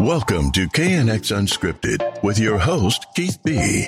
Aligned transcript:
Welcome 0.00 0.50
to 0.52 0.66
KNX 0.66 1.30
Unscripted 1.30 2.22
with 2.24 2.36
your 2.38 2.58
host, 2.58 3.06
Keith 3.14 3.38
B. 3.44 3.86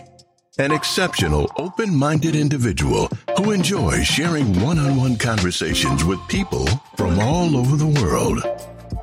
An 0.58 0.71
exceptional, 0.71 1.50
open 1.58 1.95
minded 1.95 2.37
individual 2.37 3.09
who 3.37 3.51
enjoys 3.51 4.06
sharing 4.06 4.61
one 4.61 4.79
on 4.79 4.96
one 4.96 5.17
conversations 5.17 6.04
with 6.04 6.21
people 6.29 6.67
from 6.96 7.19
all 7.19 7.56
over 7.56 7.77
the 7.77 8.01
world. 8.01 8.40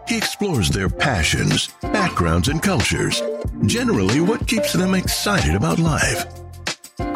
He 0.08 0.17
explores 0.17 0.69
their 0.69 0.90
passions, 0.90 1.67
backgrounds, 1.81 2.47
and 2.47 2.62
cultures, 2.62 3.21
generally, 3.65 4.21
what 4.21 4.47
keeps 4.47 4.71
them 4.71 4.96
excited 4.96 5.55
about 5.55 5.78
life. 5.78 6.25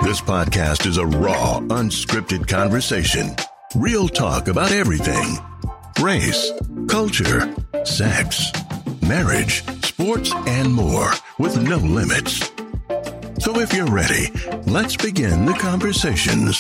This 0.03 0.19
podcast 0.19 0.85
is 0.85 0.97
a 0.97 1.05
raw, 1.05 1.59
unscripted 1.59 2.47
conversation, 2.47 3.35
real 3.75 4.09
talk 4.09 4.49
about 4.49 4.71
everything 4.71 5.37
race, 5.99 6.51
culture, 6.87 7.53
sex, 7.83 8.51
marriage, 9.01 9.63
sports, 9.83 10.31
and 10.45 10.71
more 10.71 11.11
with 11.39 11.59
no 11.61 11.77
limits. 11.77 12.51
So 13.39 13.59
if 13.59 13.73
you're 13.73 13.89
ready, 13.89 14.29
let's 14.67 14.95
begin 14.95 15.45
the 15.45 15.53
conversations. 15.53 16.59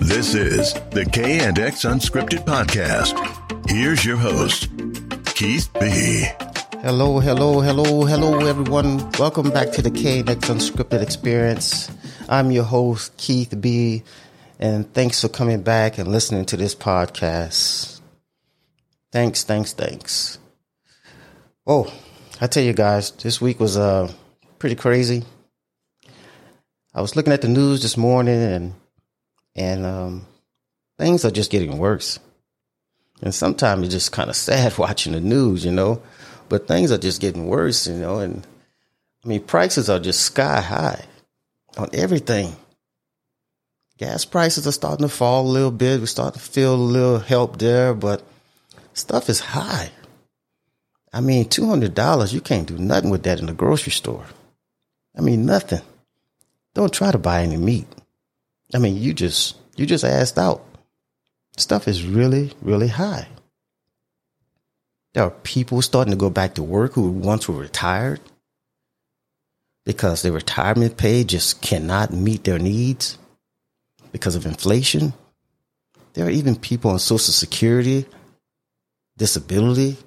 This 0.00 0.34
is 0.34 0.74
the 0.90 1.08
K 1.12 1.40
and 1.40 1.58
X 1.58 1.84
Unscripted 1.84 2.44
Podcast. 2.44 3.14
Here's 3.70 4.04
your 4.04 4.16
host, 4.16 4.68
Keith 5.36 5.68
B. 5.78 6.26
Hello, 6.82 7.20
hello, 7.20 7.60
hello, 7.60 8.04
hello, 8.04 8.46
everyone. 8.46 9.08
Welcome 9.12 9.50
back 9.50 9.70
to 9.72 9.82
the 9.82 9.90
K 9.90 10.20
and 10.20 10.30
X 10.30 10.48
Unscripted 10.48 11.02
Experience. 11.02 11.88
I'm 12.28 12.50
your 12.50 12.64
host, 12.64 13.16
Keith 13.16 13.54
B. 13.60 14.02
And 14.58 14.92
thanks 14.92 15.20
for 15.20 15.28
coming 15.28 15.62
back 15.62 15.98
and 15.98 16.08
listening 16.08 16.46
to 16.46 16.56
this 16.56 16.74
podcast. 16.74 17.99
Thanks, 19.12 19.42
thanks, 19.42 19.72
thanks. 19.72 20.38
Oh, 21.66 21.92
I 22.40 22.46
tell 22.46 22.62
you 22.62 22.72
guys, 22.72 23.10
this 23.10 23.40
week 23.40 23.58
was 23.58 23.76
uh 23.76 24.12
pretty 24.58 24.76
crazy. 24.76 25.24
I 26.94 27.00
was 27.00 27.16
looking 27.16 27.32
at 27.32 27.42
the 27.42 27.48
news 27.48 27.82
this 27.82 27.96
morning 27.96 28.40
and 28.40 28.74
and 29.56 29.84
um 29.84 30.26
things 30.98 31.24
are 31.24 31.30
just 31.30 31.50
getting 31.50 31.78
worse. 31.78 32.20
And 33.22 33.34
sometimes 33.34 33.84
it's 33.84 33.94
just 33.94 34.12
kind 34.12 34.30
of 34.30 34.36
sad 34.36 34.78
watching 34.78 35.12
the 35.12 35.20
news, 35.20 35.64
you 35.64 35.72
know. 35.72 36.02
But 36.48 36.68
things 36.68 36.90
are 36.92 36.98
just 36.98 37.20
getting 37.20 37.46
worse, 37.46 37.86
you 37.86 37.94
know, 37.94 38.20
and 38.20 38.46
I 39.24 39.28
mean 39.28 39.42
prices 39.42 39.90
are 39.90 39.98
just 39.98 40.20
sky 40.22 40.60
high 40.60 41.04
on 41.76 41.88
everything. 41.92 42.54
Gas 43.98 44.24
prices 44.24 44.66
are 44.66 44.72
starting 44.72 45.06
to 45.06 45.12
fall 45.12 45.46
a 45.46 45.50
little 45.50 45.70
bit. 45.70 46.00
We're 46.00 46.06
starting 46.06 46.40
to 46.40 46.46
feel 46.48 46.74
a 46.74 46.76
little 46.76 47.18
help 47.18 47.58
there, 47.58 47.92
but 47.92 48.22
Stuff 48.92 49.28
is 49.28 49.40
high. 49.40 49.90
I 51.12 51.20
mean, 51.20 51.46
$200, 51.46 52.32
you 52.32 52.40
can't 52.40 52.68
do 52.68 52.78
nothing 52.78 53.10
with 53.10 53.24
that 53.24 53.40
in 53.40 53.46
the 53.46 53.52
grocery 53.52 53.92
store. 53.92 54.26
I 55.16 55.20
mean, 55.20 55.44
nothing. 55.44 55.82
Don't 56.74 56.92
try 56.92 57.10
to 57.10 57.18
buy 57.18 57.42
any 57.42 57.56
meat. 57.56 57.86
I 58.72 58.78
mean, 58.78 58.96
you 58.96 59.12
just, 59.12 59.56
you 59.76 59.86
just 59.86 60.04
asked 60.04 60.38
out. 60.38 60.64
Stuff 61.56 61.88
is 61.88 62.06
really, 62.06 62.52
really 62.62 62.88
high. 62.88 63.26
There 65.12 65.24
are 65.24 65.30
people 65.30 65.82
starting 65.82 66.12
to 66.12 66.16
go 66.16 66.30
back 66.30 66.54
to 66.54 66.62
work 66.62 66.92
who 66.92 67.10
once 67.10 67.48
were 67.48 67.56
retired 67.56 68.20
because 69.84 70.22
their 70.22 70.30
retirement 70.30 70.96
pay 70.96 71.24
just 71.24 71.60
cannot 71.60 72.12
meet 72.12 72.44
their 72.44 72.60
needs 72.60 73.18
because 74.12 74.36
of 74.36 74.46
inflation. 74.46 75.12
There 76.14 76.26
are 76.26 76.30
even 76.30 76.54
people 76.54 76.92
on 76.92 77.00
Social 77.00 77.32
Security 77.32 78.06
disability 79.20 79.98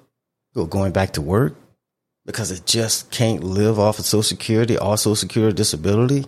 or 0.56 0.66
going 0.66 0.90
back 0.90 1.12
to 1.12 1.22
work 1.22 1.54
because 2.26 2.50
it 2.50 2.66
just 2.66 3.12
can't 3.12 3.44
live 3.44 3.78
off 3.78 4.00
of 4.00 4.04
Social 4.04 4.24
Security 4.24 4.76
or 4.76 4.98
Social 4.98 5.14
Security 5.14 5.54
disability. 5.54 6.26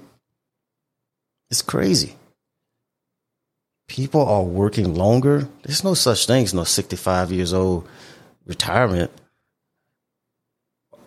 It's 1.50 1.62
crazy. 1.62 2.14
People 3.88 4.24
are 4.24 4.42
working 4.42 4.94
longer. 4.94 5.48
There's 5.62 5.82
no 5.82 5.94
such 5.94 6.26
thing 6.26 6.44
as 6.44 6.54
no 6.54 6.62
65 6.62 7.32
years 7.32 7.52
old 7.52 7.88
retirement. 8.46 9.10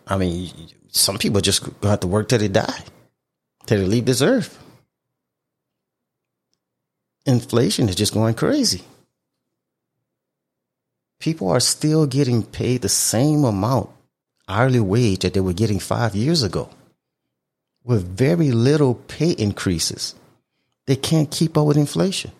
I 0.05 0.17
mean, 0.17 0.51
some 0.89 1.17
people 1.17 1.39
just 1.39 1.63
to 1.81 1.87
have 1.87 2.01
to 2.01 2.07
work 2.07 2.27
till 2.27 2.39
they 2.39 2.49
die, 2.49 2.83
till 3.67 3.79
they 3.79 3.85
leave 3.85 4.05
this 4.05 4.21
earth. 4.21 4.61
Inflation 7.25 7.87
is 7.87 7.95
just 7.95 8.13
going 8.13 8.33
crazy 8.33 8.83
people 11.19 11.49
are 11.49 11.59
still 11.59 12.05
getting 12.07 12.43
paid 12.43 12.81
the 12.81 12.89
same 12.89 13.43
amount 13.43 13.89
hourly 14.47 14.79
wage 14.79 15.19
that 15.19 15.33
they 15.33 15.39
were 15.39 15.53
getting 15.53 15.79
five 15.79 16.15
years 16.15 16.41
ago 16.43 16.69
with 17.83 18.17
very 18.17 18.51
little 18.51 18.95
pay 18.95 19.31
increases. 19.31 20.15
They 20.85 20.95
can't 20.95 21.29
keep 21.29 21.57
up 21.57 21.67
with 21.67 21.77
inflation. 21.77 22.31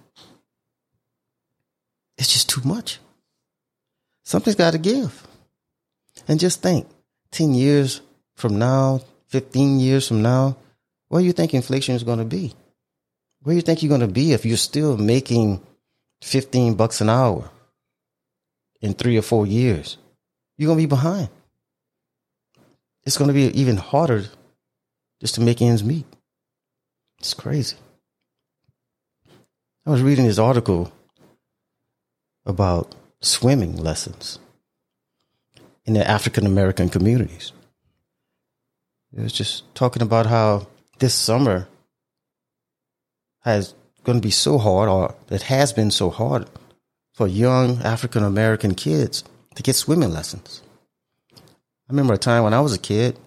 It's 2.18 2.34
just 2.34 2.50
too 2.50 2.62
much. 2.64 3.00
Something's 4.24 4.56
got 4.56 4.72
to 4.72 4.78
give. 4.78 5.26
And 6.28 6.40
just 6.40 6.62
think 6.62 6.88
10 7.32 7.54
years 7.54 8.02
from 8.36 8.60
now, 8.60 9.02
15 9.28 9.80
years 9.80 10.08
from 10.08 10.22
now, 10.22 10.58
where 11.08 11.22
do 11.22 11.26
you 11.26 11.34
think 11.34 11.54
inflation 11.54 11.96
is 11.96 12.04
going 12.04 12.20
to 12.20 12.26
be? 12.26 12.54
Where 13.42 13.54
do 13.54 13.56
you 13.56 13.62
think 13.62 13.82
you're 13.82 13.90
going 13.90 14.02
to 14.02 14.08
be 14.08 14.34
if 14.34 14.46
you're 14.46 14.58
still 14.58 14.98
making 14.98 15.62
15 16.22 16.76
bucks 16.76 17.02
an 17.02 17.10
hour? 17.10 17.50
In 18.82 18.94
three 18.94 19.18
or 19.18 19.22
four 19.22 19.46
years, 19.46 19.98
you're 20.58 20.68
going 20.68 20.78
to 20.78 20.84
be 20.84 20.90
behind. 20.90 21.30
It's 23.06 23.18
going 23.18 23.28
to 23.30 23.34
be 23.34 23.46
even 23.60 23.78
harder 23.78 24.26
just 25.20 25.36
to 25.36 25.42
make 25.42 25.62
ends 25.62 25.84
meet. 25.84 26.06
It's 27.20 27.34
crazy. 27.34 27.78
I 29.86 29.90
was 29.90 30.02
reading 30.02 30.26
this 30.26 30.40
article 30.40 30.92
about 32.46 32.96
swimming 33.22 33.76
lessons 33.78 34.40
in 35.86 35.94
the 35.94 36.08
African 36.08 36.46
American 36.46 36.90
communities. 36.90 37.52
It 39.16 39.22
was 39.22 39.34
just 39.34 39.64
talking 39.74 40.02
about 40.02 40.28
how 40.28 40.68
this 41.00 41.16
summer 41.16 41.68
has 43.42 43.74
going 44.04 44.20
to 44.20 44.26
be 44.26 44.32
so 44.32 44.58
hard, 44.58 44.90
or 44.90 45.16
it 45.30 45.44
has 45.44 45.74
been 45.74 45.92
so 45.92 46.10
hard 46.10 46.48
for 47.20 47.28
young 47.28 47.82
African 47.82 48.24
American 48.24 48.74
kids 48.74 49.26
to 49.54 49.62
get 49.62 49.76
swimming 49.76 50.14
lessons. 50.14 50.62
I 51.36 51.90
remember 51.90 52.14
a 52.14 52.18
time 52.18 52.46
when 52.46 52.54
I 52.54 52.62
was 52.62 52.74
a 52.74 52.78
kid, 52.78 53.20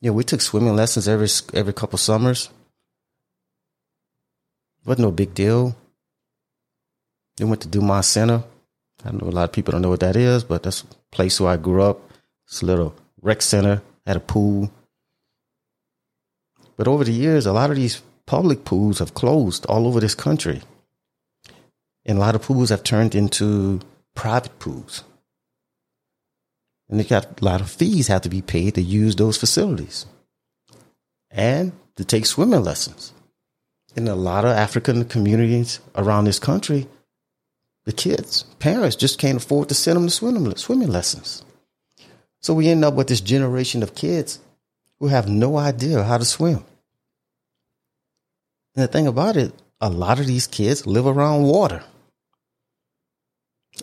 yeah, 0.00 0.10
we 0.10 0.24
took 0.24 0.40
swimming 0.40 0.74
lessons 0.74 1.06
every 1.06 1.28
every 1.54 1.72
couple 1.72 1.98
summers. 1.98 2.50
Wasn't 4.84 5.06
no 5.06 5.12
big 5.12 5.34
deal. 5.34 5.76
Then 7.36 7.48
went 7.48 7.62
to 7.62 7.68
Dumont 7.68 8.06
Center. 8.06 8.42
I 9.04 9.12
know 9.12 9.28
a 9.28 9.38
lot 9.38 9.44
of 9.44 9.52
people 9.52 9.70
don't 9.70 9.82
know 9.82 9.90
what 9.90 10.00
that 10.00 10.16
is, 10.16 10.42
but 10.42 10.64
that's 10.64 10.82
a 10.82 10.86
place 11.12 11.40
where 11.40 11.52
I 11.52 11.58
grew 11.58 11.80
up. 11.80 12.00
It's 12.48 12.62
a 12.62 12.66
little 12.66 12.92
rec 13.20 13.40
center, 13.40 13.82
had 14.04 14.16
a 14.16 14.26
pool. 14.34 14.68
But 16.76 16.88
over 16.88 17.04
the 17.04 17.12
years, 17.12 17.46
a 17.46 17.52
lot 17.52 17.70
of 17.70 17.76
these 17.76 18.02
public 18.26 18.64
pools 18.64 18.98
have 18.98 19.14
closed 19.14 19.64
all 19.66 19.86
over 19.86 20.00
this 20.00 20.16
country. 20.16 20.62
And 22.04 22.18
a 22.18 22.20
lot 22.20 22.34
of 22.34 22.42
pools 22.42 22.70
have 22.70 22.82
turned 22.82 23.14
into 23.14 23.80
private 24.14 24.58
pools. 24.58 25.04
And 26.88 26.98
they 26.98 27.04
got 27.04 27.40
a 27.40 27.44
lot 27.44 27.60
of 27.60 27.70
fees 27.70 28.08
have 28.08 28.22
to 28.22 28.28
be 28.28 28.42
paid 28.42 28.74
to 28.74 28.82
use 28.82 29.16
those 29.16 29.38
facilities 29.38 30.06
and 31.30 31.72
to 31.96 32.04
take 32.04 32.26
swimming 32.26 32.62
lessons. 32.62 33.12
In 33.96 34.08
a 34.08 34.14
lot 34.14 34.44
of 34.44 34.50
African 34.50 35.04
communities 35.04 35.80
around 35.94 36.24
this 36.24 36.38
country, 36.38 36.88
the 37.84 37.92
kids, 37.92 38.44
parents 38.58 38.96
just 38.96 39.18
can't 39.18 39.38
afford 39.38 39.68
to 39.68 39.74
send 39.74 39.96
them 39.96 40.06
to 40.06 40.10
swimming, 40.10 40.56
swimming 40.56 40.90
lessons. 40.90 41.44
So 42.40 42.54
we 42.54 42.68
end 42.68 42.84
up 42.84 42.94
with 42.94 43.08
this 43.08 43.20
generation 43.20 43.82
of 43.82 43.94
kids 43.94 44.38
who 44.98 45.08
have 45.08 45.28
no 45.28 45.56
idea 45.56 46.02
how 46.02 46.18
to 46.18 46.24
swim. 46.24 46.64
And 48.74 48.84
the 48.84 48.88
thing 48.88 49.06
about 49.06 49.36
it, 49.36 49.52
a 49.80 49.90
lot 49.90 50.20
of 50.20 50.26
these 50.26 50.46
kids 50.46 50.86
live 50.86 51.06
around 51.06 51.42
water. 51.42 51.84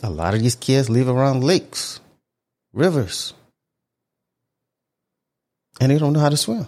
A 0.02 0.10
lot 0.10 0.34
of 0.34 0.40
these 0.40 0.54
kids 0.54 0.88
live 0.88 1.08
around 1.08 1.44
lakes, 1.44 2.00
rivers, 2.72 3.34
and 5.80 5.90
they 5.90 5.98
don't 5.98 6.12
know 6.12 6.20
how 6.20 6.28
to 6.28 6.36
swim. 6.36 6.66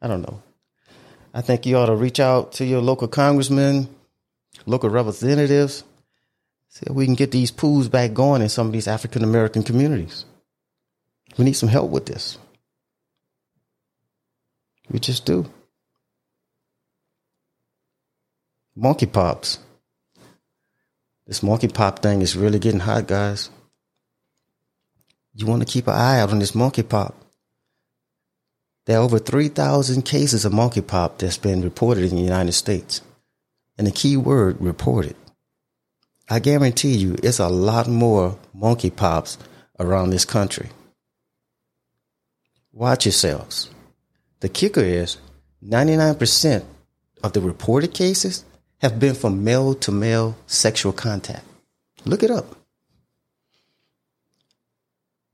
I 0.00 0.08
don't 0.08 0.22
know. 0.22 0.42
I 1.34 1.42
think 1.42 1.66
you 1.66 1.76
ought 1.76 1.86
to 1.86 1.94
reach 1.94 2.20
out 2.20 2.52
to 2.52 2.64
your 2.64 2.80
local 2.80 3.08
congressmen, 3.08 3.88
local 4.64 4.88
representatives, 4.88 5.84
see 6.68 6.86
if 6.86 6.94
we 6.94 7.04
can 7.04 7.14
get 7.14 7.30
these 7.30 7.50
pools 7.50 7.88
back 7.88 8.14
going 8.14 8.42
in 8.42 8.48
some 8.48 8.66
of 8.66 8.72
these 8.72 8.88
African 8.88 9.22
American 9.22 9.62
communities. 9.62 10.24
We 11.36 11.44
need 11.44 11.52
some 11.52 11.68
help 11.68 11.90
with 11.90 12.06
this. 12.06 12.38
We 14.90 14.98
just 14.98 15.26
do. 15.26 15.50
Monkeypox. 18.78 19.58
This 21.26 21.40
monkeypox 21.40 22.02
thing 22.02 22.22
is 22.22 22.36
really 22.36 22.60
getting 22.60 22.80
hot, 22.80 23.08
guys. 23.08 23.50
you 25.34 25.44
want 25.44 25.60
to 25.60 25.70
keep 25.70 25.86
an 25.88 25.94
eye 25.94 26.20
out 26.20 26.30
on 26.30 26.38
this 26.38 26.52
monkeypox. 26.52 27.12
There 28.86 28.98
are 28.98 29.02
over 29.02 29.18
3,000 29.18 30.02
cases 30.02 30.44
of 30.44 30.52
monkeypox 30.52 31.18
that's 31.18 31.36
been 31.36 31.62
reported 31.62 32.04
in 32.04 32.16
the 32.16 32.22
United 32.22 32.52
States. 32.52 33.02
And 33.76 33.86
the 33.86 33.90
key 33.90 34.16
word 34.16 34.56
reported. 34.60 35.16
I 36.30 36.38
guarantee 36.38 36.94
you 36.94 37.16
it's 37.22 37.40
a 37.40 37.48
lot 37.48 37.88
more 37.88 38.38
monkeypox 38.56 39.36
around 39.78 40.10
this 40.10 40.24
country. 40.24 40.70
Watch 42.72 43.04
yourselves. 43.04 43.68
The 44.40 44.48
kicker 44.48 44.80
is 44.80 45.18
99% 45.62 46.64
of 47.22 47.32
the 47.32 47.40
reported 47.40 47.92
cases 47.92 48.44
have 48.80 49.00
been 49.00 49.14
from 49.14 49.44
male 49.44 49.74
to 49.74 49.92
male 49.92 50.36
sexual 50.46 50.92
contact. 50.92 51.44
Look 52.04 52.22
it 52.22 52.30
up. 52.30 52.56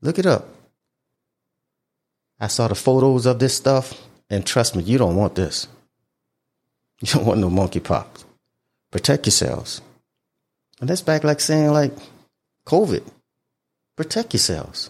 Look 0.01 0.19
it 0.19 0.25
up. 0.25 0.47
I 2.39 2.47
saw 2.47 2.67
the 2.67 2.75
photos 2.75 3.25
of 3.25 3.39
this 3.39 3.55
stuff, 3.55 3.93
and 4.29 4.45
trust 4.45 4.75
me, 4.75 4.83
you 4.83 4.97
don't 4.97 5.15
want 5.15 5.35
this. 5.35 5.67
You 7.01 7.07
don't 7.09 7.25
want 7.25 7.41
no 7.41 7.49
monkey 7.49 7.81
monkeypox. 7.81 8.23
Protect 8.89 9.25
yourselves. 9.25 9.81
And 10.79 10.89
that's 10.89 11.01
back 11.01 11.25
like 11.25 11.41
saying 11.41 11.71
like 11.71 11.91
COVID. 12.65 13.03
Protect 13.97 14.33
yourselves. 14.33 14.89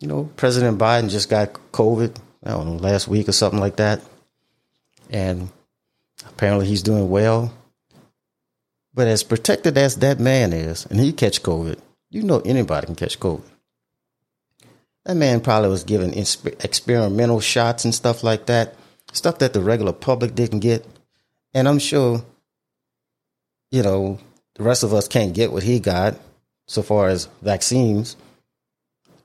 You 0.00 0.08
know, 0.08 0.30
President 0.36 0.78
Biden 0.78 1.10
just 1.10 1.28
got 1.28 1.52
COVID, 1.72 2.16
I 2.42 2.50
don't 2.50 2.66
know, 2.66 2.76
last 2.76 3.08
week 3.08 3.28
or 3.28 3.32
something 3.32 3.60
like 3.60 3.76
that. 3.76 4.00
And 5.10 5.50
apparently 6.26 6.66
he's 6.66 6.82
doing 6.82 7.10
well. 7.10 7.52
But 8.96 9.08
as 9.08 9.22
protected 9.22 9.76
as 9.76 9.96
that 9.96 10.18
man 10.18 10.54
is, 10.54 10.86
and 10.86 10.98
he 10.98 11.12
catch 11.12 11.42
COVID, 11.42 11.78
you 12.08 12.22
know 12.22 12.40
anybody 12.40 12.86
can 12.86 12.96
catch 12.96 13.20
COVID. 13.20 13.44
That 15.04 15.16
man 15.16 15.42
probably 15.42 15.68
was 15.68 15.84
given 15.84 16.14
experimental 16.14 17.40
shots 17.40 17.84
and 17.84 17.94
stuff 17.94 18.24
like 18.24 18.46
that, 18.46 18.74
stuff 19.12 19.38
that 19.38 19.52
the 19.52 19.60
regular 19.60 19.92
public 19.92 20.34
didn't 20.34 20.60
get. 20.60 20.86
And 21.52 21.68
I'm 21.68 21.78
sure, 21.78 22.24
you 23.70 23.82
know, 23.82 24.18
the 24.54 24.62
rest 24.62 24.82
of 24.82 24.94
us 24.94 25.08
can't 25.08 25.34
get 25.34 25.52
what 25.52 25.62
he 25.62 25.78
got 25.78 26.18
so 26.66 26.82
far 26.82 27.08
as 27.08 27.28
vaccines, 27.42 28.16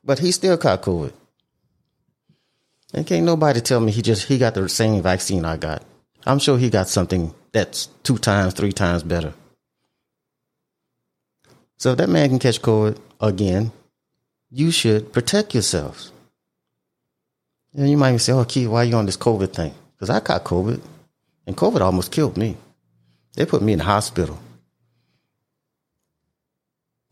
but 0.03 0.19
he 0.19 0.33
still 0.33 0.57
caught 0.57 0.81
COVID. 0.81 1.13
And 2.93 3.07
can't 3.07 3.25
nobody 3.25 3.61
tell 3.61 3.79
me 3.79 3.93
he 3.93 4.01
just 4.01 4.27
he 4.27 4.37
got 4.37 4.53
the 4.53 4.67
same 4.67 5.01
vaccine 5.01 5.45
I 5.45 5.55
got. 5.55 5.81
I'm 6.25 6.39
sure 6.39 6.57
he 6.57 6.69
got 6.69 6.89
something 6.89 7.33
that's 7.53 7.85
two 8.03 8.17
times, 8.17 8.53
three 8.53 8.73
times 8.73 9.03
better. 9.03 9.33
So 11.81 11.93
if 11.93 11.97
that 11.97 12.09
man 12.09 12.29
can 12.29 12.37
catch 12.37 12.61
COVID 12.61 12.99
again, 13.19 13.71
you 14.51 14.69
should 14.69 15.11
protect 15.11 15.55
yourselves. 15.55 16.11
And 17.73 17.89
you 17.89 17.97
might 17.97 18.09
even 18.09 18.19
say, 18.19 18.33
oh, 18.33 18.45
Keith, 18.45 18.67
why 18.67 18.83
are 18.83 18.85
you 18.85 18.95
on 18.95 19.07
this 19.07 19.17
COVID 19.17 19.51
thing? 19.51 19.73
Because 19.95 20.11
I 20.11 20.19
caught 20.19 20.43
COVID, 20.43 20.79
and 21.47 21.57
COVID 21.57 21.81
almost 21.81 22.11
killed 22.11 22.37
me. 22.37 22.55
They 23.33 23.47
put 23.47 23.63
me 23.63 23.73
in 23.73 23.79
the 23.79 23.85
hospital. 23.85 24.37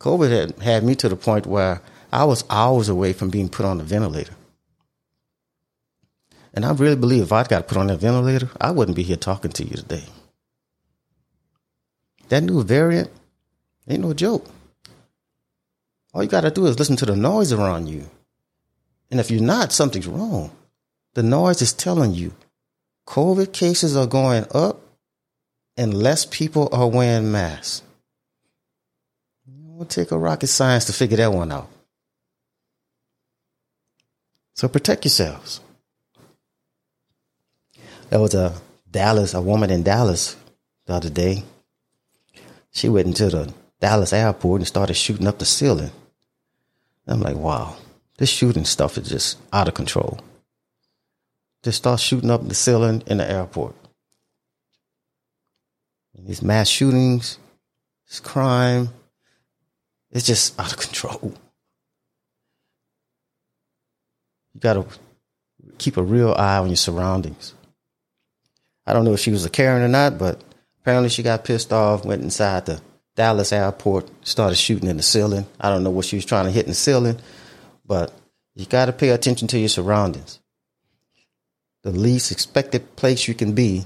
COVID 0.02 0.30
had, 0.30 0.60
had 0.62 0.84
me 0.84 0.94
to 0.98 1.10
the 1.10 1.16
point 1.16 1.48
where 1.48 1.82
I 2.14 2.26
was 2.26 2.46
hours 2.48 2.90
away 2.90 3.14
from 3.14 3.32
being 3.32 3.50
put 3.50 3.66
on 3.66 3.82
a 3.82 3.84
ventilator. 3.84 4.36
And 6.54 6.64
I 6.64 6.74
really 6.74 6.96
believe 6.96 7.24
if 7.24 7.32
I 7.32 7.44
got 7.44 7.68
put 7.68 7.78
on 7.80 7.90
a 7.90 7.98
ventilator, 7.98 8.52
I 8.62 8.70
wouldn't 8.70 8.98
be 8.98 9.02
here 9.02 9.18
talking 9.18 9.52
to 9.52 9.64
you 9.64 9.78
today. 9.78 10.04
That 12.28 12.44
new 12.44 12.64
variant 12.64 13.10
ain't 13.88 14.04
no 14.04 14.14
joke. 14.14 14.46
All 16.14 16.24
you 16.24 16.30
got 16.30 16.42
to 16.42 16.52
do 16.52 16.66
is 16.66 16.80
listen 16.80 16.96
to 16.98 17.06
the 17.06 17.16
noise 17.16 17.54
around 17.54 17.88
you. 17.88 18.10
And 19.12 19.20
if 19.20 19.30
you're 19.32 19.42
not, 19.42 19.72
something's 19.72 20.08
wrong. 20.08 20.52
The 21.14 21.24
noise 21.24 21.62
is 21.62 21.74
telling 21.74 22.14
you 22.14 22.34
COVID 23.08 23.54
cases 23.54 23.96
are 23.96 24.08
going 24.08 24.46
up 24.52 24.82
and 25.76 25.94
less 25.94 26.26
people 26.26 26.70
are 26.72 26.88
wearing 26.88 27.32
masks. 27.32 27.82
It 29.48 29.54
won't 29.54 29.90
take 29.90 30.12
a 30.12 30.18
rocket 30.18 30.48
science 30.48 30.86
to 30.86 30.94
figure 30.94 31.18
that 31.18 31.34
one 31.34 31.52
out. 31.52 31.70
So 34.54 34.68
protect 34.68 35.06
yourselves. 35.06 35.62
There 38.10 38.20
was 38.20 38.34
a 38.34 38.54
Dallas, 38.92 39.34
a 39.34 39.42
woman 39.42 39.70
in 39.70 39.84
Dallas 39.84 40.36
the 40.86 40.94
other 40.94 41.10
day. 41.10 41.44
She 42.72 42.90
went 42.90 43.08
into 43.08 43.30
the 43.30 43.54
Dallas 43.80 44.14
airport 44.14 44.62
and 44.62 44.68
started 44.68 44.96
shooting 44.96 45.28
up 45.28 45.40
the 45.40 45.46
ceiling. 45.46 45.92
I'm 47.08 47.22
like, 47.22 47.36
wow, 47.36 47.76
this 48.18 48.30
shooting 48.30 48.66
stuff 48.66 48.98
is 48.98 49.10
just 49.10 49.38
out 49.52 49.68
of 49.68 49.74
control. 49.74 50.20
Just 51.64 51.80
start 51.80 52.00
shooting 52.00 52.30
up 52.30 52.48
the 52.48 52.56
ceiling 52.56 53.04
in 53.08 53.18
the 53.18 53.30
airport. 53.30 53.76
And 56.16 56.28
these 56.28 56.42
mass 56.42 56.68
shootings, 56.68 57.38
this 58.08 58.20
crime, 58.20 58.90
it's 60.12 60.26
just 60.26 60.60
out 60.60 60.72
of 60.72 60.78
control. 60.78 61.34
You 64.54 64.60
got 64.60 64.74
to 64.74 64.86
keep 65.78 65.98
a 65.98 66.04
real 66.04 66.34
eye 66.34 66.58
on 66.58 66.68
your 66.68 66.76
surroundings. 66.76 67.54
I 68.86 68.94
don't 68.94 69.06
know 69.06 69.14
if 69.14 69.20
she 69.20 69.32
was 69.32 69.46
a 69.46 69.50
Karen 69.50 69.82
or 69.82 69.88
not, 69.88 70.18
but 70.18 70.42
apparently 70.82 71.10
she 71.10 71.24
got 71.24 71.44
pissed 71.44 71.72
off, 71.72 72.06
went 72.06 72.24
inside 72.24 72.66
the 72.66 72.82
Dallas 73.16 73.52
airport, 73.52 74.10
started 74.26 74.56
shooting 74.56 74.90
in 74.90 74.98
the 74.98 75.04
ceiling. 75.04 75.46
I 75.60 75.70
don't 75.70 75.84
know 75.84 75.90
what 75.90 76.06
she 76.06 76.16
was 76.16 76.26
trying 76.26 76.46
to 76.46 76.52
hit 76.52 76.66
in 76.66 76.72
the 76.72 76.76
ceiling, 76.76 77.20
but 77.86 78.14
you 78.56 78.66
got 78.66 78.86
to 78.86 78.94
pay 78.94 79.10
attention 79.10 79.48
to 79.50 79.60
your 79.60 79.70
surroundings. 79.70 80.40
The 81.84 81.92
least 81.92 82.32
expected 82.32 82.96
place 82.96 83.28
you 83.28 83.34
can 83.34 83.54
be, 83.54 83.86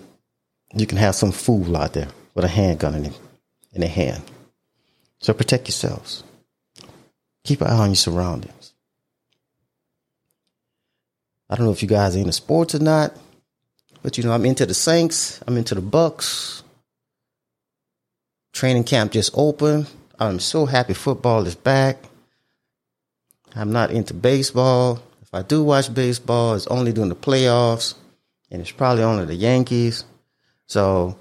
you 0.75 0.85
can 0.85 0.97
have 0.97 1.15
some 1.15 1.31
fool 1.31 1.77
out 1.77 1.93
there 1.93 2.07
with 2.33 2.45
a 2.45 2.47
handgun 2.47 2.95
in, 2.95 3.13
in 3.73 3.81
their 3.81 3.89
hand. 3.89 4.23
So 5.19 5.33
protect 5.33 5.67
yourselves. 5.67 6.23
Keep 7.43 7.61
an 7.61 7.67
eye 7.67 7.77
on 7.77 7.89
your 7.89 7.95
surroundings. 7.95 8.73
I 11.49 11.55
don't 11.55 11.65
know 11.65 11.71
if 11.71 11.83
you 11.83 11.87
guys 11.89 12.15
are 12.15 12.19
into 12.19 12.31
sports 12.31 12.73
or 12.73 12.79
not, 12.79 13.15
but 14.01 14.17
you 14.17 14.23
know, 14.23 14.31
I'm 14.31 14.45
into 14.45 14.65
the 14.65 14.73
Saints. 14.73 15.39
I'm 15.45 15.57
into 15.57 15.75
the 15.75 15.81
Bucks. 15.81 16.62
Training 18.63 18.85
camp 18.85 19.11
just 19.11 19.31
opened. 19.33 19.89
I'm 20.17 20.39
so 20.39 20.65
happy 20.65 20.93
football 20.93 21.45
is 21.45 21.53
back. 21.53 21.97
I'm 23.53 23.73
not 23.73 23.91
into 23.91 24.13
baseball. 24.13 25.03
If 25.21 25.33
I 25.33 25.41
do 25.41 25.65
watch 25.65 25.93
baseball, 25.93 26.55
it's 26.55 26.65
only 26.67 26.93
during 26.93 27.09
the 27.09 27.15
playoffs, 27.17 27.95
and 28.49 28.61
it's 28.61 28.71
probably 28.71 29.03
only 29.03 29.25
the 29.25 29.35
Yankees. 29.35 30.05
So, 30.65 31.17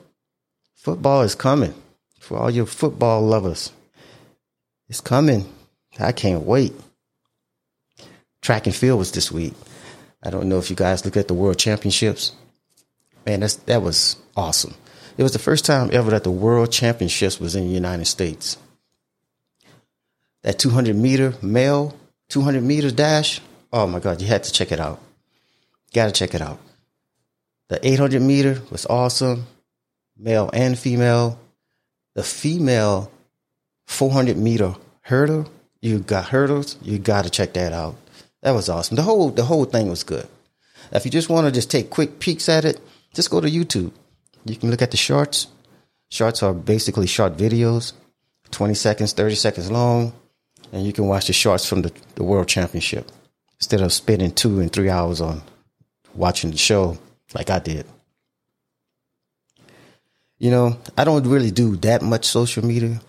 football 0.76 1.22
is 1.22 1.34
coming 1.34 1.74
for 2.20 2.38
all 2.38 2.48
your 2.48 2.66
football 2.66 3.22
lovers. 3.22 3.72
It's 4.88 5.00
coming. 5.00 5.52
I 5.98 6.12
can't 6.12 6.44
wait. 6.44 6.72
Track 8.40 8.68
and 8.68 8.76
field 8.76 9.00
was 9.00 9.10
this 9.10 9.32
week. 9.32 9.54
I 10.22 10.30
don't 10.30 10.48
know 10.48 10.58
if 10.58 10.70
you 10.70 10.76
guys 10.76 11.04
look 11.04 11.16
at 11.16 11.26
the 11.26 11.34
World 11.34 11.58
Championships 11.58 12.30
man, 13.26 13.40
that's 13.40 13.56
that 13.56 13.82
was 13.82 14.16
awesome. 14.36 14.74
It 15.16 15.22
was 15.22 15.32
the 15.32 15.38
first 15.38 15.64
time 15.64 15.90
ever 15.92 16.10
that 16.10 16.24
the 16.24 16.30
World 16.30 16.72
Championships 16.72 17.38
was 17.38 17.54
in 17.54 17.66
the 17.66 17.74
United 17.74 18.06
States. 18.06 18.56
That 20.42 20.58
200 20.58 20.96
meter 20.96 21.34
male, 21.42 21.96
200 22.28 22.62
meter 22.62 22.90
dash. 22.90 23.40
Oh 23.72 23.86
my 23.86 24.00
God, 24.00 24.20
you 24.20 24.26
had 24.26 24.44
to 24.44 24.52
check 24.52 24.72
it 24.72 24.80
out. 24.80 25.00
Got 25.92 26.06
to 26.06 26.12
check 26.12 26.34
it 26.34 26.40
out. 26.40 26.58
The 27.68 27.86
800 27.86 28.20
meter 28.20 28.62
was 28.70 28.86
awesome, 28.86 29.46
male 30.16 30.50
and 30.52 30.78
female. 30.78 31.38
The 32.14 32.22
female 32.22 33.10
400 33.86 34.36
meter 34.36 34.74
hurdle, 35.02 35.50
you 35.80 35.98
got 36.00 36.28
hurdles. 36.28 36.76
You 36.82 36.98
got 36.98 37.24
to 37.24 37.30
check 37.30 37.52
that 37.54 37.72
out. 37.72 37.96
That 38.42 38.52
was 38.52 38.68
awesome. 38.68 38.96
The 38.96 39.02
whole 39.02 39.30
the 39.30 39.44
whole 39.44 39.64
thing 39.64 39.88
was 39.88 40.02
good. 40.02 40.26
If 40.90 41.04
you 41.04 41.10
just 41.10 41.30
want 41.30 41.46
to 41.46 41.52
just 41.52 41.70
take 41.70 41.90
quick 41.90 42.18
peeks 42.18 42.48
at 42.48 42.64
it, 42.64 42.80
just 43.14 43.30
go 43.30 43.40
to 43.40 43.48
YouTube. 43.48 43.92
You 44.44 44.56
can 44.56 44.70
look 44.70 44.82
at 44.82 44.90
the 44.90 44.96
shorts. 44.96 45.46
Shorts 46.10 46.42
are 46.42 46.52
basically 46.52 47.06
short 47.06 47.36
videos, 47.36 47.92
20 48.50 48.74
seconds, 48.74 49.12
30 49.12 49.34
seconds 49.34 49.70
long, 49.70 50.12
and 50.72 50.84
you 50.84 50.92
can 50.92 51.06
watch 51.06 51.26
the 51.26 51.32
shorts 51.32 51.66
from 51.66 51.82
the, 51.82 51.92
the 52.16 52.24
World 52.24 52.48
Championship 52.48 53.10
instead 53.58 53.80
of 53.80 53.92
spending 53.92 54.32
two 54.32 54.60
and 54.60 54.72
three 54.72 54.90
hours 54.90 55.20
on 55.20 55.42
watching 56.14 56.50
the 56.50 56.58
show 56.58 56.98
like 57.34 57.48
I 57.48 57.58
did. 57.60 57.86
You 60.38 60.50
know, 60.50 60.76
I 60.98 61.04
don't 61.04 61.26
really 61.26 61.52
do 61.52 61.76
that 61.76 62.02
much 62.02 62.24
social 62.24 62.64
media, 62.64 63.00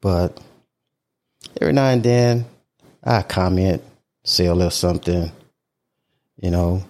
but 0.00 0.38
every 1.60 1.72
now 1.72 1.88
and 1.88 2.02
then 2.02 2.44
I 3.02 3.22
comment, 3.22 3.82
say 4.22 4.46
a 4.46 4.54
little 4.54 4.70
something, 4.70 5.32
you 6.36 6.50
know, 6.50 6.84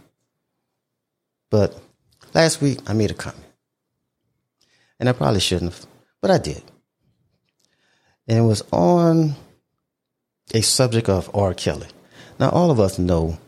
but 1.48 1.80
last 2.34 2.60
week 2.60 2.78
I 2.86 2.92
made 2.92 3.10
a 3.10 3.14
comment. 3.14 3.44
And 4.98 5.08
I 5.08 5.12
probably 5.12 5.40
shouldn't 5.40 5.72
have, 5.72 5.86
but 6.20 6.30
I 6.30 6.38
did. 6.38 6.62
And 8.26 8.38
it 8.38 8.42
was 8.42 8.62
on 8.72 9.34
a 10.54 10.62
subject 10.62 11.08
of 11.08 11.30
R. 11.34 11.54
Kelly. 11.54 11.88
Now, 12.38 12.50
all 12.50 12.70
of 12.70 12.80
us 12.80 12.98
know 12.98 13.38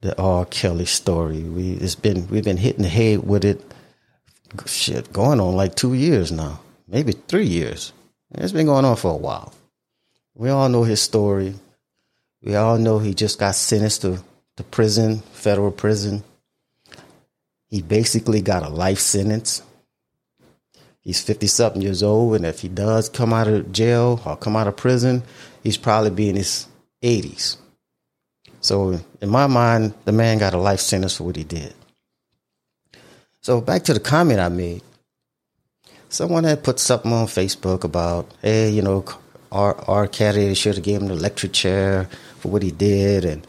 the 0.00 0.18
R. 0.20 0.44
Kelly 0.46 0.84
story. 0.86 1.42
We 1.42 1.72
it's 1.72 1.94
been 1.94 2.28
we've 2.28 2.44
been 2.44 2.56
hitting 2.56 2.82
the 2.82 2.88
head 2.88 3.26
with 3.26 3.44
it. 3.44 3.62
Shit, 4.66 5.12
going 5.12 5.40
on 5.40 5.56
like 5.56 5.74
two 5.74 5.94
years 5.94 6.30
now, 6.30 6.60
maybe 6.86 7.12
three 7.12 7.46
years. 7.46 7.92
It's 8.32 8.52
been 8.52 8.66
going 8.66 8.84
on 8.84 8.96
for 8.96 9.12
a 9.12 9.16
while. 9.16 9.52
We 10.34 10.50
all 10.50 10.68
know 10.68 10.82
his 10.82 11.00
story. 11.00 11.54
We 12.42 12.54
all 12.54 12.78
know 12.78 12.98
he 12.98 13.14
just 13.14 13.38
got 13.38 13.54
sentenced 13.54 14.02
to, 14.02 14.18
to 14.56 14.64
prison, 14.64 15.20
federal 15.32 15.70
prison. 15.70 16.22
He 17.68 17.82
basically 17.82 18.40
got 18.40 18.62
a 18.62 18.68
life 18.68 18.98
sentence. 18.98 19.62
He's 21.00 21.20
50 21.20 21.46
something 21.46 21.82
years 21.82 22.02
old, 22.02 22.36
and 22.36 22.46
if 22.46 22.60
he 22.60 22.68
does 22.68 23.08
come 23.08 23.32
out 23.32 23.48
of 23.48 23.72
jail 23.72 24.20
or 24.24 24.36
come 24.36 24.56
out 24.56 24.68
of 24.68 24.76
prison, 24.76 25.22
he's 25.62 25.76
probably 25.76 26.10
be 26.10 26.28
in 26.28 26.36
his 26.36 26.66
80s. 27.02 27.56
So, 28.60 28.98
in 29.20 29.28
my 29.28 29.46
mind, 29.46 29.92
the 30.06 30.12
man 30.12 30.38
got 30.38 30.54
a 30.54 30.58
life 30.58 30.80
sentence 30.80 31.16
for 31.16 31.24
what 31.24 31.36
he 31.36 31.44
did. 31.44 31.74
So, 33.42 33.60
back 33.60 33.82
to 33.84 33.94
the 33.94 34.00
comment 34.00 34.40
I 34.40 34.48
made. 34.48 34.82
Someone 36.08 36.44
had 36.44 36.64
put 36.64 36.78
something 36.78 37.12
on 37.12 37.26
Facebook 37.26 37.84
about, 37.84 38.32
hey, 38.40 38.70
you 38.70 38.80
know, 38.80 39.04
R. 39.54 39.76
R. 39.86 40.06
Kelly 40.08 40.54
should 40.54 40.76
have 40.76 40.84
given 40.84 41.02
him 41.02 41.08
the 41.08 41.14
electric 41.14 41.52
chair 41.52 42.08
for 42.38 42.50
what 42.50 42.62
he 42.62 42.70
did, 42.70 43.24
and 43.24 43.46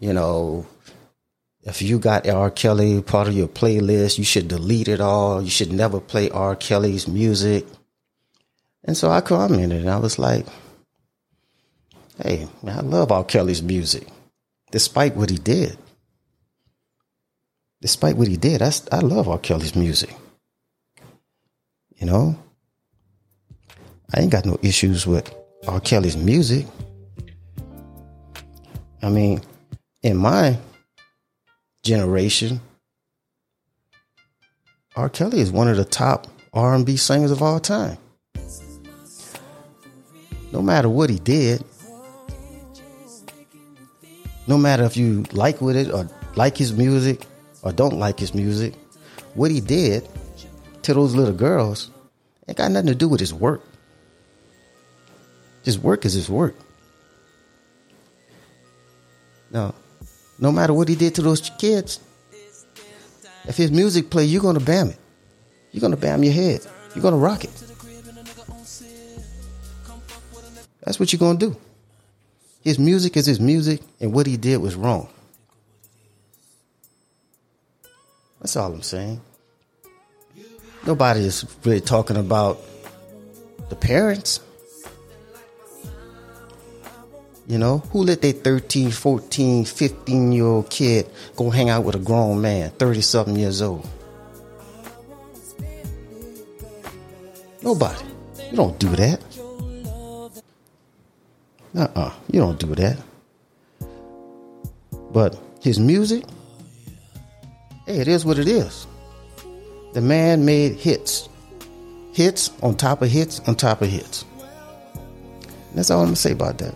you 0.00 0.12
know, 0.12 0.66
if 1.66 1.82
you 1.82 1.98
got 1.98 2.28
R. 2.28 2.48
Kelly 2.48 3.02
part 3.02 3.26
of 3.26 3.34
your 3.34 3.48
playlist, 3.48 4.18
you 4.18 4.24
should 4.24 4.46
delete 4.46 4.86
it 4.86 5.00
all. 5.00 5.42
You 5.42 5.50
should 5.50 5.72
never 5.72 6.00
play 6.00 6.30
R. 6.30 6.54
Kelly's 6.54 7.08
music. 7.08 7.66
And 8.84 8.96
so 8.96 9.10
I 9.10 9.20
commented 9.20 9.80
and 9.80 9.90
I 9.90 9.98
was 9.98 10.16
like, 10.16 10.46
hey, 12.22 12.46
I 12.64 12.80
love 12.82 13.10
R. 13.10 13.24
Kelly's 13.24 13.62
music, 13.62 14.06
despite 14.70 15.16
what 15.16 15.28
he 15.28 15.38
did. 15.38 15.76
Despite 17.82 18.16
what 18.16 18.28
he 18.28 18.36
did, 18.36 18.62
I, 18.62 18.70
I 18.92 19.00
love 19.00 19.28
R. 19.28 19.38
Kelly's 19.38 19.74
music. 19.74 20.14
You 21.96 22.06
know, 22.06 22.38
I 24.14 24.20
ain't 24.20 24.30
got 24.30 24.46
no 24.46 24.56
issues 24.62 25.04
with 25.04 25.34
R. 25.66 25.80
Kelly's 25.80 26.16
music. 26.16 26.64
I 29.02 29.08
mean, 29.08 29.40
in 30.02 30.16
my 30.16 30.58
generation, 31.86 32.60
R. 34.96 35.08
Kelly 35.08 35.40
is 35.40 35.52
one 35.52 35.68
of 35.68 35.76
the 35.76 35.84
top 35.84 36.26
R&B 36.52 36.96
singers 36.96 37.30
of 37.30 37.42
all 37.42 37.60
time. 37.60 37.96
No 40.52 40.60
matter 40.62 40.88
what 40.88 41.10
he 41.10 41.18
did, 41.18 41.64
no 44.46 44.58
matter 44.58 44.84
if 44.84 44.96
you 44.96 45.24
like 45.32 45.60
with 45.60 45.76
it 45.76 45.90
or 45.92 46.08
like 46.34 46.56
his 46.56 46.72
music 46.72 47.24
or 47.62 47.72
don't 47.72 47.98
like 47.98 48.18
his 48.18 48.34
music, 48.34 48.74
what 49.34 49.50
he 49.50 49.60
did 49.60 50.08
to 50.82 50.94
those 50.94 51.14
little 51.14 51.34
girls 51.34 51.90
ain't 52.48 52.58
got 52.58 52.70
nothing 52.70 52.88
to 52.88 52.94
do 52.94 53.08
with 53.08 53.20
his 53.20 53.34
work. 53.34 53.62
His 55.62 55.78
work 55.78 56.04
is 56.04 56.14
his 56.14 56.30
work. 56.30 56.56
No, 59.50 59.74
no 60.38 60.52
matter 60.52 60.72
what 60.72 60.88
he 60.88 60.94
did 60.94 61.14
to 61.16 61.22
those 61.22 61.50
kids, 61.58 62.00
if 63.46 63.56
his 63.56 63.70
music 63.70 64.10
play, 64.10 64.24
you're 64.24 64.42
gonna 64.42 64.60
bam 64.60 64.90
it. 64.90 64.98
You're 65.72 65.80
gonna 65.80 65.96
bam 65.96 66.24
your 66.24 66.32
head. 66.32 66.66
You're 66.94 67.02
gonna 67.02 67.16
rock 67.16 67.44
it. 67.44 67.50
That's 70.82 71.00
what 71.00 71.12
you're 71.12 71.18
gonna 71.20 71.38
do. 71.38 71.56
His 72.62 72.78
music 72.78 73.16
is 73.16 73.26
his 73.26 73.38
music, 73.38 73.80
and 74.00 74.12
what 74.12 74.26
he 74.26 74.36
did 74.36 74.58
was 74.58 74.74
wrong. 74.74 75.08
That's 78.40 78.56
all 78.56 78.72
I'm 78.72 78.82
saying. 78.82 79.20
Nobody 80.86 81.20
is 81.20 81.44
really 81.64 81.80
talking 81.80 82.16
about 82.16 82.60
the 83.68 83.76
parents. 83.76 84.40
You 87.48 87.58
know, 87.58 87.78
who 87.92 88.02
let 88.02 88.22
their 88.22 88.32
13, 88.32 88.90
14, 88.90 89.64
15 89.64 90.32
year 90.32 90.44
old 90.44 90.68
kid 90.68 91.08
go 91.36 91.48
hang 91.50 91.70
out 91.70 91.84
with 91.84 91.94
a 91.94 92.00
grown 92.00 92.40
man, 92.40 92.70
30 92.70 93.00
something 93.00 93.36
years 93.36 93.62
old? 93.62 93.88
Nobody. 97.62 98.04
You 98.50 98.56
don't 98.56 98.78
do 98.78 98.88
that. 98.96 99.20
Uh 101.74 101.80
uh-uh, 101.80 102.00
uh 102.00 102.12
You 102.32 102.40
don't 102.40 102.58
do 102.58 102.74
that. 102.74 102.96
But 105.12 105.38
his 105.60 105.78
music, 105.78 106.24
hey, 107.86 107.98
it 107.98 108.08
is 108.08 108.24
what 108.24 108.38
it 108.38 108.48
is. 108.48 108.86
The 109.94 110.00
man 110.00 110.44
made 110.44 110.74
hits. 110.74 111.28
Hits 112.12 112.50
on 112.62 112.76
top 112.76 113.02
of 113.02 113.10
hits 113.10 113.40
on 113.46 113.54
top 113.54 113.82
of 113.82 113.88
hits. 113.88 114.24
That's 115.74 115.90
all 115.90 116.00
I'm 116.00 116.06
going 116.06 116.14
to 116.14 116.20
say 116.20 116.32
about 116.32 116.58
that. 116.58 116.74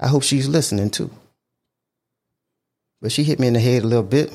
I 0.00 0.08
hope 0.08 0.22
she's 0.22 0.48
listening 0.48 0.88
too. 0.88 1.10
But 3.02 3.12
she 3.12 3.22
hit 3.22 3.38
me 3.38 3.48
in 3.48 3.52
the 3.52 3.60
head 3.60 3.82
a 3.82 3.86
little 3.86 4.02
bit. 4.02 4.32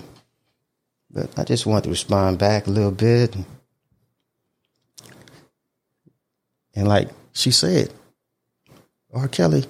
But 1.09 1.37
I 1.37 1.43
just 1.43 1.65
wanted 1.65 1.85
to 1.85 1.89
respond 1.89 2.37
back 2.37 2.67
a 2.67 2.69
little 2.69 2.91
bit. 2.91 3.35
And 6.75 6.87
like 6.87 7.09
she 7.33 7.51
said, 7.51 7.91
R. 9.13 9.27
Kelly, 9.27 9.65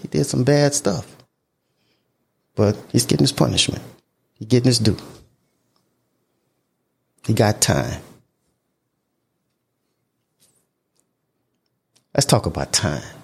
he 0.00 0.08
did 0.08 0.24
some 0.24 0.44
bad 0.44 0.74
stuff. 0.74 1.16
But 2.54 2.76
he's 2.90 3.06
getting 3.06 3.24
his 3.24 3.32
punishment. 3.32 3.82
He's 4.34 4.48
getting 4.48 4.66
his 4.66 4.78
due. 4.78 4.96
He 7.24 7.34
got 7.34 7.60
time. 7.60 8.02
Let's 12.14 12.26
talk 12.26 12.46
about 12.46 12.72
time 12.72 13.17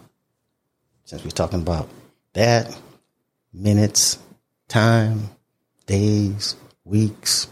since 1.04 1.24
we're 1.24 1.30
talking 1.30 1.60
about 1.60 1.88
that, 2.32 2.76
minutes, 3.52 4.18
time, 4.68 5.30
days, 5.86 6.56
weeks, 6.84 7.48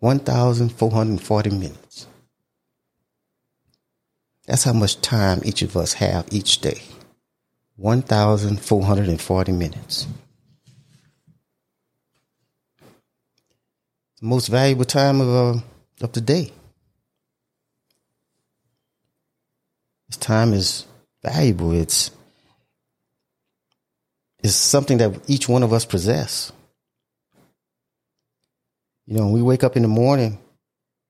1,440 0.00 1.50
minutes. 1.50 2.06
That's 4.46 4.64
how 4.64 4.72
much 4.72 5.00
time 5.00 5.40
each 5.44 5.62
of 5.62 5.76
us 5.76 5.94
have 5.94 6.26
each 6.30 6.60
day. 6.60 6.82
1,440 7.76 9.52
minutes. 9.52 10.06
The 14.20 14.26
most 14.26 14.48
valuable 14.48 14.84
time 14.84 15.20
of, 15.20 15.28
uh, 15.28 15.60
of 16.02 16.12
the 16.12 16.20
day. 16.20 16.52
This 20.08 20.16
time 20.16 20.52
is 20.52 20.86
valuable. 21.22 21.72
It's 21.72 22.10
it's 24.42 24.54
something 24.54 24.98
that 24.98 25.28
each 25.28 25.48
one 25.48 25.62
of 25.62 25.72
us 25.72 25.84
possess. 25.84 26.52
You 29.06 29.18
know, 29.18 29.28
we 29.28 29.42
wake 29.42 29.64
up 29.64 29.76
in 29.76 29.82
the 29.82 29.88
morning 29.88 30.38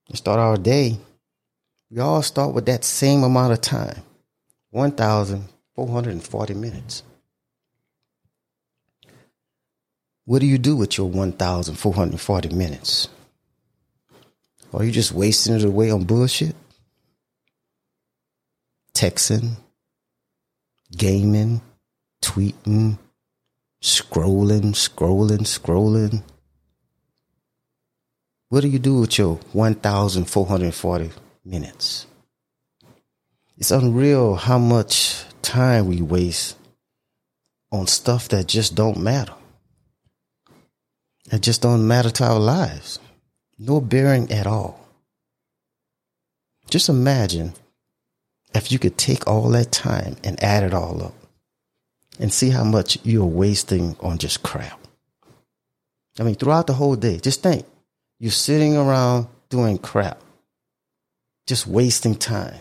and 0.08 0.16
start 0.16 0.38
our 0.38 0.56
day, 0.56 0.98
we 1.90 2.00
all 2.00 2.22
start 2.22 2.54
with 2.54 2.66
that 2.66 2.84
same 2.84 3.22
amount 3.22 3.52
of 3.52 3.60
time 3.60 4.02
1,440 4.70 6.54
minutes. 6.54 7.02
What 10.24 10.40
do 10.40 10.46
you 10.46 10.58
do 10.58 10.74
with 10.74 10.98
your 10.98 11.08
1,440 11.08 12.48
minutes? 12.50 13.08
Are 14.74 14.82
you 14.84 14.90
just 14.90 15.12
wasting 15.12 15.54
it 15.54 15.64
away 15.64 15.90
on 15.90 16.04
bullshit? 16.04 16.56
Texting, 18.96 19.58
gaming, 20.96 21.60
tweeting, 22.22 22.98
scrolling, 23.82 24.72
scrolling, 24.72 25.44
scrolling. 25.44 26.22
What 28.48 28.62
do 28.62 28.68
you 28.68 28.78
do 28.78 29.00
with 29.00 29.18
your 29.18 29.34
1,440 29.52 31.10
minutes? 31.44 32.06
It's 33.58 33.70
unreal 33.70 34.34
how 34.34 34.58
much 34.58 35.24
time 35.42 35.88
we 35.88 36.00
waste 36.00 36.56
on 37.70 37.86
stuff 37.86 38.28
that 38.30 38.46
just 38.46 38.74
don't 38.74 38.98
matter. 38.98 39.34
That 41.26 41.42
just 41.42 41.60
don't 41.60 41.86
matter 41.86 42.10
to 42.10 42.24
our 42.24 42.40
lives. 42.40 42.98
No 43.58 43.82
bearing 43.82 44.32
at 44.32 44.46
all. 44.46 44.80
Just 46.70 46.88
imagine 46.88 47.52
if 48.56 48.72
you 48.72 48.78
could 48.78 48.96
take 48.96 49.26
all 49.26 49.50
that 49.50 49.70
time 49.70 50.16
and 50.24 50.42
add 50.42 50.62
it 50.62 50.72
all 50.72 51.02
up 51.02 51.14
and 52.18 52.32
see 52.32 52.50
how 52.50 52.64
much 52.64 52.98
you're 53.04 53.24
wasting 53.24 53.96
on 54.00 54.18
just 54.18 54.42
crap. 54.42 54.80
I 56.18 56.22
mean, 56.22 56.34
throughout 56.34 56.66
the 56.66 56.72
whole 56.72 56.96
day, 56.96 57.18
just 57.18 57.42
think 57.42 57.66
you're 58.18 58.30
sitting 58.30 58.76
around 58.76 59.28
doing 59.50 59.76
crap, 59.76 60.20
just 61.46 61.66
wasting 61.66 62.14
time. 62.14 62.60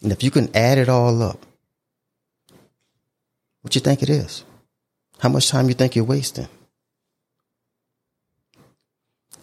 And 0.00 0.12
if 0.12 0.22
you 0.22 0.30
can 0.30 0.54
add 0.56 0.78
it 0.78 0.88
all 0.88 1.20
up, 1.22 1.44
what 3.62 3.74
you 3.74 3.80
think 3.80 4.02
it 4.02 4.10
is? 4.10 4.44
How 5.18 5.28
much 5.28 5.48
time 5.48 5.68
you 5.68 5.74
think 5.74 5.96
you're 5.96 6.04
wasting? 6.04 6.48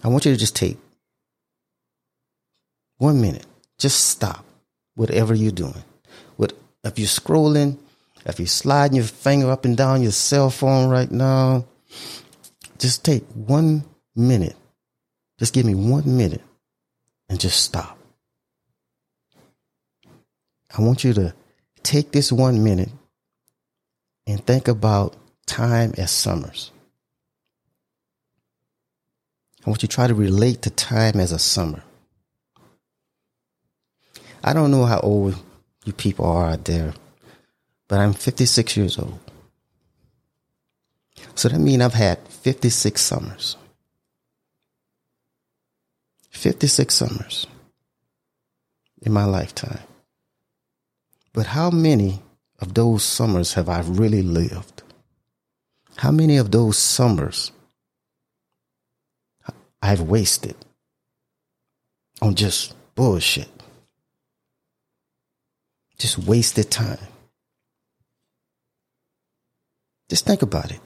I 0.03 0.07
want 0.07 0.25
you 0.25 0.31
to 0.31 0.37
just 0.37 0.55
take 0.55 0.77
one 2.97 3.19
minute. 3.19 3.45
Just 3.79 4.09
stop 4.09 4.45
whatever 4.95 5.33
you're 5.33 5.51
doing. 5.51 5.83
What 6.35 6.53
if 6.83 6.99
you're 6.99 7.07
scrolling, 7.07 7.77
if 8.25 8.39
you're 8.39 8.47
sliding 8.47 8.97
your 8.97 9.05
finger 9.05 9.49
up 9.49 9.65
and 9.65 9.75
down 9.75 10.03
your 10.03 10.11
cell 10.11 10.49
phone 10.49 10.89
right 10.89 11.09
now, 11.09 11.65
just 12.77 13.03
take 13.03 13.23
one 13.33 13.85
minute. 14.15 14.55
Just 15.39 15.53
give 15.53 15.65
me 15.65 15.75
one 15.75 16.17
minute 16.17 16.41
and 17.29 17.39
just 17.39 17.63
stop. 17.63 17.97
I 20.77 20.81
want 20.81 21.03
you 21.03 21.13
to 21.13 21.33
take 21.81 22.11
this 22.11 22.31
one 22.31 22.63
minute 22.63 22.89
and 24.27 24.45
think 24.45 24.67
about 24.67 25.15
time 25.47 25.93
as 25.97 26.11
summers. 26.11 26.71
I 29.65 29.69
want 29.69 29.81
you 29.81 29.87
to 29.87 29.95
try 29.95 30.07
to 30.07 30.13
relate 30.13 30.61
to 30.63 30.69
time 30.69 31.19
as 31.19 31.31
a 31.31 31.39
summer. 31.39 31.83
I 34.43 34.53
don't 34.53 34.71
know 34.71 34.85
how 34.85 34.99
old 34.99 35.35
you 35.85 35.93
people 35.93 36.25
are 36.25 36.51
out 36.51 36.65
there, 36.65 36.93
but 37.87 37.99
I'm 37.99 38.13
56 38.13 38.77
years 38.77 38.97
old. 38.97 39.19
So 41.35 41.49
that 41.49 41.59
means 41.59 41.81
I've 41.81 41.93
had 41.93 42.19
56 42.27 43.01
summers. 43.01 43.57
56 46.29 46.93
summers 46.93 47.47
in 49.01 49.11
my 49.11 49.25
lifetime. 49.25 49.81
But 51.33 51.47
how 51.47 51.69
many 51.69 52.21
of 52.59 52.73
those 52.73 53.03
summers 53.03 53.53
have 53.53 53.69
I 53.69 53.81
really 53.81 54.21
lived? 54.21 54.83
How 55.97 56.11
many 56.11 56.37
of 56.37 56.51
those 56.51 56.77
summers 56.77 57.51
I've 59.81 60.01
wasted 60.01 60.55
on 62.21 62.35
just 62.35 62.73
bullshit? 62.95 63.49
Just 65.99 66.17
wasted 66.17 66.71
time. 66.71 66.97
Just 70.09 70.25
think 70.25 70.41
about 70.41 70.71
it. 70.71 70.79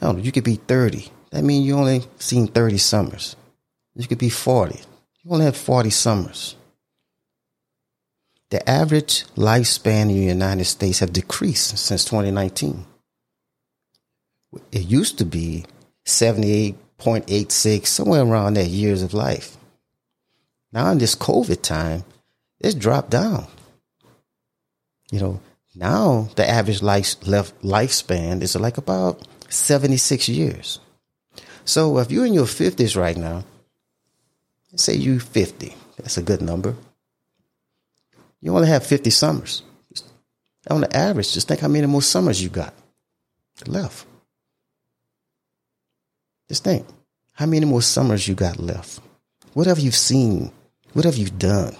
I 0.00 0.12
know, 0.12 0.18
you 0.18 0.32
could 0.32 0.44
be 0.44 0.56
30. 0.56 1.10
That 1.30 1.44
means 1.44 1.66
you 1.66 1.76
only 1.76 2.02
seen 2.18 2.48
30 2.48 2.78
summers. 2.78 3.36
You 3.94 4.08
could 4.08 4.18
be 4.18 4.30
40. 4.30 4.80
You 5.22 5.30
only 5.30 5.44
have 5.44 5.56
40 5.56 5.90
summers. 5.90 6.56
The 8.50 8.68
average 8.68 9.26
lifespan 9.36 10.02
in 10.02 10.08
the 10.08 10.14
United 10.14 10.64
States 10.64 11.00
have 11.00 11.12
decreased 11.12 11.76
since 11.76 12.04
2019. 12.04 12.86
It 14.72 14.86
used 14.86 15.18
to 15.18 15.26
be 15.26 15.66
78.86, 16.06 17.86
somewhere 17.86 18.22
around 18.22 18.54
that 18.54 18.68
years 18.68 19.02
of 19.02 19.12
life. 19.12 19.58
Now 20.72 20.90
in 20.90 20.98
this 20.98 21.14
COVID 21.14 21.60
time, 21.60 22.04
it's 22.58 22.74
dropped 22.74 23.10
down. 23.10 23.48
You 25.10 25.20
know, 25.20 25.40
now 25.74 26.28
the 26.36 26.48
average 26.48 26.82
life 26.82 27.16
left 27.26 27.60
lifespan 27.62 28.42
is 28.42 28.56
like 28.56 28.78
about 28.78 29.26
76 29.48 30.28
years. 30.28 30.80
So 31.64 31.98
if 31.98 32.10
you're 32.10 32.26
in 32.26 32.34
your 32.34 32.46
50s 32.46 32.96
right 32.96 33.16
now, 33.16 33.44
say 34.74 34.94
you 34.94 35.20
50, 35.20 35.74
that's 35.96 36.16
a 36.16 36.22
good 36.22 36.42
number. 36.42 36.76
You 38.40 38.54
only 38.54 38.68
have 38.68 38.86
50 38.86 39.10
summers. 39.10 39.62
On 40.70 40.82
the 40.82 40.96
average, 40.96 41.32
just 41.32 41.48
think 41.48 41.60
how 41.60 41.68
many 41.68 41.86
more 41.86 42.02
summers 42.02 42.42
you 42.42 42.50
got 42.50 42.74
left. 43.66 44.06
Just 46.48 46.64
think 46.64 46.86
how 47.32 47.46
many 47.46 47.66
more 47.66 47.82
summers 47.82 48.26
you 48.28 48.34
got 48.34 48.58
left. 48.58 49.00
What 49.54 49.66
have 49.66 49.78
you 49.78 49.90
seen? 49.90 50.50
What 50.92 51.04
have 51.04 51.16
you 51.16 51.28
done? 51.30 51.76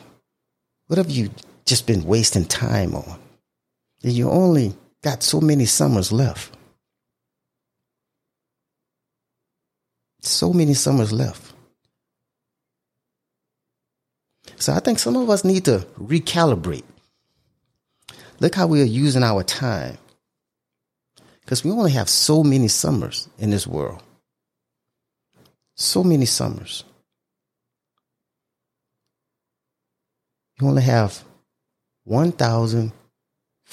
What 0.86 0.98
have 0.98 1.10
you 1.10 1.30
just 1.64 1.86
been 1.86 2.04
wasting 2.04 2.44
time 2.44 2.94
on? 2.94 3.18
You 4.00 4.30
only 4.30 4.74
got 5.02 5.22
so 5.22 5.40
many 5.40 5.64
summers 5.64 6.12
left. 6.12 6.56
So 10.20 10.52
many 10.52 10.74
summers 10.74 11.12
left. 11.12 11.54
So 14.56 14.72
I 14.72 14.80
think 14.80 14.98
some 14.98 15.16
of 15.16 15.30
us 15.30 15.44
need 15.44 15.64
to 15.66 15.86
recalibrate. 16.00 16.84
Look 18.40 18.54
how 18.54 18.66
we 18.66 18.82
are 18.82 18.84
using 18.84 19.22
our 19.22 19.42
time. 19.42 19.98
Because 21.40 21.64
we 21.64 21.70
only 21.70 21.92
have 21.92 22.08
so 22.08 22.44
many 22.44 22.68
summers 22.68 23.28
in 23.38 23.50
this 23.50 23.66
world. 23.66 24.02
So 25.76 26.04
many 26.04 26.26
summers. 26.26 26.84
You 30.60 30.68
only 30.68 30.82
have 30.82 31.22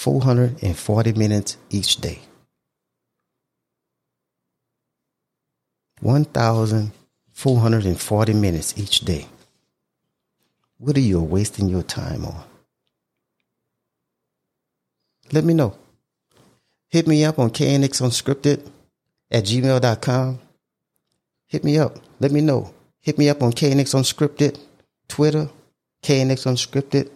1,440 0.03 1.13
minutes 1.13 1.57
each 1.69 1.97
day. 1.97 2.19
1,440 6.01 8.33
minutes 8.33 8.77
each 8.77 8.99
day. 8.99 9.27
What 10.77 10.97
are 10.97 11.01
you 11.01 11.21
wasting 11.21 11.69
your 11.69 11.83
time 11.83 12.25
on? 12.25 12.43
Let 15.31 15.43
me 15.43 15.53
know. 15.53 15.75
Hit 16.89 17.07
me 17.07 17.23
up 17.25 17.39
on 17.39 17.49
KNX 17.49 18.01
Unscripted 18.01 18.69
at 19.31 19.45
gmail.com. 19.45 20.39
Hit 21.47 21.63
me 21.63 21.79
up. 21.79 21.97
Let 22.19 22.31
me 22.31 22.41
know. 22.41 22.73
Hit 23.01 23.17
me 23.17 23.29
up 23.29 23.41
on 23.41 23.53
KNX 23.53 23.93
Unscripted, 23.93 24.59
Twitter, 25.07 25.49
KNX 26.03 26.45
Unscripted, 26.45 27.09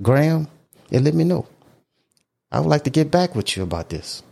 Graham, 0.00 0.46
and 0.92 1.04
let 1.04 1.14
me 1.14 1.24
know. 1.24 1.46
I 2.50 2.60
would 2.60 2.68
like 2.68 2.84
to 2.84 2.90
get 2.90 3.10
back 3.10 3.34
with 3.34 3.56
you 3.56 3.62
about 3.62 3.88
this. 3.90 4.22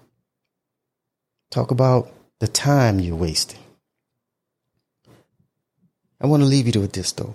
Talk 1.51 1.71
about 1.71 2.13
the 2.41 2.49
time 2.49 3.01
you're 3.01 3.17
wasting. 3.17 3.61
I 6.21 6.27
want 6.27 6.43
to 6.43 6.49
leave 6.49 6.75
you 6.75 6.81
with 6.81 6.93
this 6.93 7.13
though. 7.13 7.35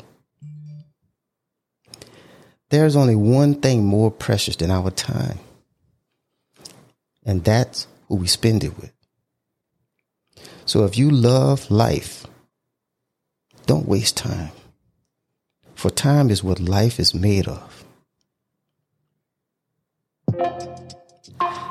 There's 2.69 2.95
only 2.95 3.15
one 3.15 3.55
thing 3.55 3.83
more 3.83 4.11
precious 4.11 4.55
than 4.55 4.69
our 4.71 4.91
time, 4.91 5.39
and 7.25 7.43
that's 7.43 7.87
who 8.07 8.15
we 8.15 8.27
spend 8.27 8.63
it 8.63 8.77
with. 8.77 8.91
So 10.65 10.85
if 10.85 10.97
you 10.97 11.09
love 11.09 11.71
life, 11.71 12.27
don't 13.65 13.87
waste 13.87 14.17
time, 14.17 14.51
for 15.73 15.89
time 15.89 16.29
is 16.29 16.43
what 16.43 16.59
life 16.59 16.99
is 16.99 17.13
made 17.13 17.47
of. 17.47 17.85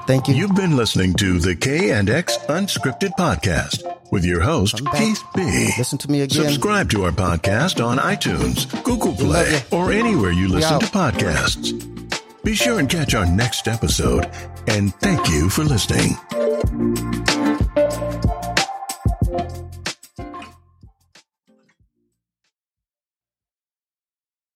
Thank 0.08 0.26
you. 0.26 0.34
You've 0.34 0.54
been 0.54 0.74
listening 0.74 1.12
to 1.16 1.38
the 1.38 1.54
K 1.54 1.90
and 1.90 2.08
X 2.08 2.38
Unscripted 2.48 3.10
Podcast 3.18 3.82
with 4.10 4.24
your 4.24 4.40
host, 4.40 4.80
Keith 4.96 5.22
B. 5.34 5.68
Listen 5.76 5.98
to 5.98 6.10
me 6.10 6.22
again. 6.22 6.46
Subscribe 6.46 6.88
to 6.92 7.04
our 7.04 7.12
podcast 7.12 7.84
on 7.84 7.98
iTunes, 7.98 8.82
Google 8.84 9.14
Play, 9.14 9.60
or 9.70 9.92
anywhere 9.92 10.32
you 10.32 10.48
listen 10.48 10.80
to 10.80 10.86
podcasts. 10.86 11.74
Be 12.42 12.54
sure 12.54 12.78
and 12.78 12.88
catch 12.88 13.14
our 13.14 13.26
next 13.26 13.68
episode, 13.68 14.30
and 14.66 14.94
thank 14.94 15.28
you 15.28 15.50
for 15.50 15.64
listening. 15.64 16.16